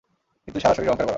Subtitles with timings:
[0.47, 1.09] কিন্তু সারা শরীর অহংকারে ভরা।